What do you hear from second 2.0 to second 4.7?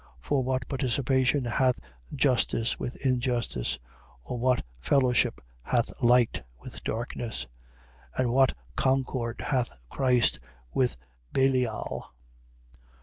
justice with injustice? Or what